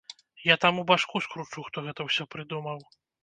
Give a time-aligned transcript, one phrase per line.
[0.43, 2.83] Я таму башку скручу, хто гэта ўсё прыдумаў.